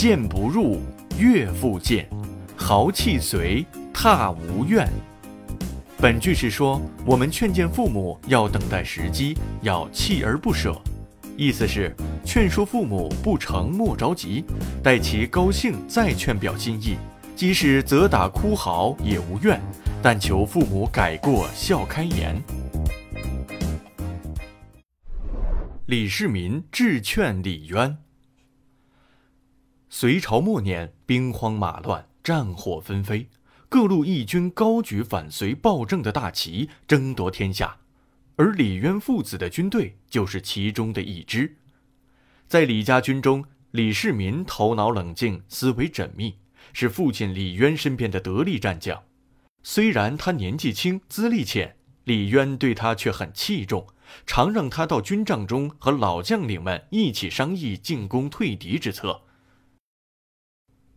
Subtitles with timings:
[0.00, 0.78] 谏不入，
[1.18, 2.08] 悦复谏，
[2.54, 4.88] 豪气随，踏无怨。
[6.00, 10.80] 本句是说，我们劝谏父母要等待时机，要锲而不舍。
[11.36, 11.92] 意思是
[12.24, 14.44] 劝说父母不成莫着急，
[14.84, 16.96] 待其高兴再劝表心意。
[17.34, 19.60] 即使责打哭嚎也无怨，
[20.00, 22.40] 但求父母改过笑开颜。
[25.86, 27.98] 李世民致劝李渊。
[29.90, 33.26] 隋朝末年，兵荒马乱，战火纷飞，
[33.70, 37.78] 各路义军高举反隋暴政的大旗，争夺天下，
[38.36, 41.56] 而李渊父子的军队就是其中的一支。
[42.46, 46.34] 在李家军中，李世民头脑冷静，思维缜密，
[46.74, 49.02] 是父亲李渊身边的得力战将。
[49.62, 53.86] 虽然他年纪轻，资历浅，李渊对他却很器重。
[54.26, 59.22] 常让他到军帐中和老将领们一起商议进攻退敌之策。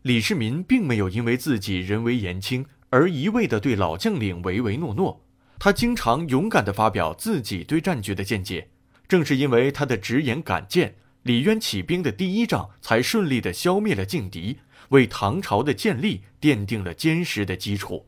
[0.04, 5.24] 李世民并没有因为自己人微言轻而一味地对老将领唯唯诺诺，
[5.60, 8.70] 他经常勇敢地发表自己对战局的见解。
[9.08, 14.58] 正是因为他的直言敢谏，李渊起兵的第一仗才顺利地消灭了劲敌，
[14.90, 18.06] 为唐朝的建立奠定了坚实的基础。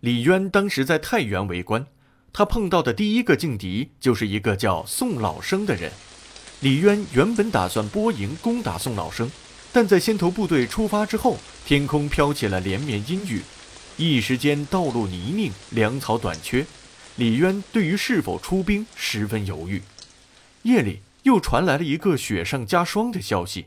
[0.00, 1.86] 李渊当时在太原为官。
[2.32, 5.90] 他碰到的第一个劲敌就是一个叫宋老生的人。
[6.60, 9.28] 李渊原本打算拨营攻打宋老生，
[9.72, 13.42] 但在先头部队出发之后，天空飘起了连绵阴雨，
[13.96, 16.66] 一时间道路泥泞，粮草短缺。
[17.16, 19.82] 李渊对于是否出兵十分犹豫。
[20.62, 23.66] 夜里又传来了一个雪上加霜的消息：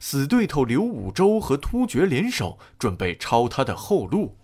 [0.00, 4.36] 死对头刘武周和突厥联手，准备抄他的后路。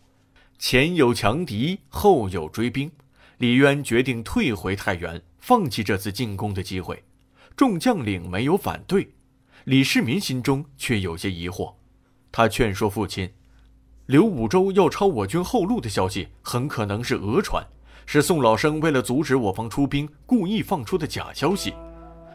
[0.58, 2.90] 前有强敌，后有追兵。
[3.38, 7.02] 李渊决定退回太原，放弃这次进攻的机会。
[7.56, 9.08] 众将领没有反对，
[9.64, 11.74] 李世民心中却有些疑惑。
[12.32, 13.30] 他劝说父亲
[14.06, 17.66] ：“刘武周要抄我军后路的消息，很可能是讹传，
[18.06, 21.74] 是宋老生为了阻止我方出兵，故意放出的假消息。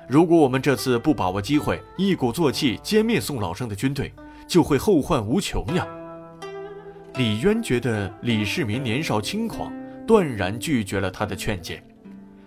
[0.07, 4.13] 如果我们这次不把握机会，一鼓作气歼灭宋老生的军队，
[4.47, 5.88] 就会后患无穷呀。”
[7.16, 9.71] 李渊觉得李世民年少轻狂。
[10.07, 11.83] 断然拒绝了他的劝谏，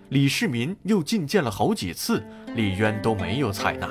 [0.07, 2.23] 李世民又进谏了好几次，
[2.55, 3.89] 李渊都没有采纳。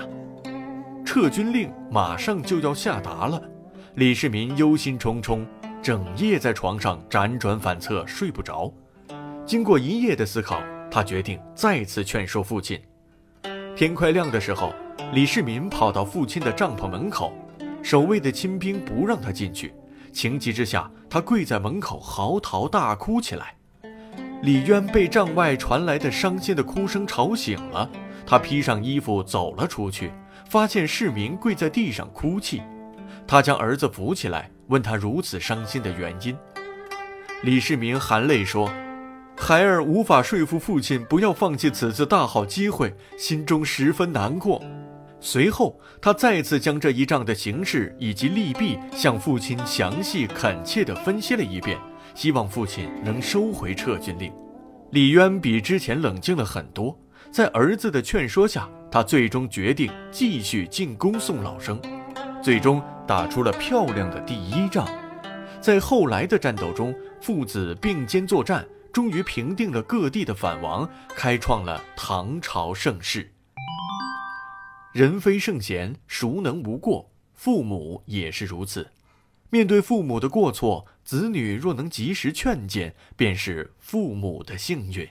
[1.08, 3.42] 撤军令马上就要下达了，
[3.94, 5.42] 李世民忧心忡忡，
[5.80, 8.70] 整夜在床上辗转反侧，睡不着。
[9.46, 12.78] 经过一夜的思考，他决定再次劝说父亲。
[13.74, 14.74] 天快亮的时候，
[15.14, 17.32] 李世民跑到父亲的帐篷门口，
[17.82, 19.72] 守卫的亲兵不让他进去，
[20.12, 23.54] 情急之下，他跪在门口嚎啕大哭起来。
[24.40, 27.90] 李渊被帐外传来的伤心的哭声吵醒了，
[28.24, 30.12] 他披上衣服走了出去，
[30.48, 32.62] 发现市民跪在地上哭泣。
[33.26, 36.36] 他将儿子扶起来，问他如此伤心的原因。
[37.42, 38.70] 李世民含泪说
[39.36, 44.62] ：“孩儿无法说服父亲不要放弃此次大好机会，心中十分难过。”
[45.20, 51.76] 随后，他再次将这一仗的形势以及利弊向父亲详细恳切地分析了一遍。
[52.18, 54.32] 希望父亲能收回撤军令。
[54.90, 56.98] 李渊比之前冷静了很多，
[57.30, 61.80] 在儿子的劝说下，他最终决定继续进攻宋老生，
[62.42, 64.84] 最终打出了漂亮的第一仗。
[65.60, 73.32] 在后来的战斗中，父子并肩作战，终于平定了各地的反王，开创了唐朝盛世。
[74.92, 77.08] 人非圣贤，孰能无过？
[77.34, 78.84] 父母也是如此。
[79.50, 85.08] 面对父母的过错，子女若能及时劝谏，便是父母的幸运。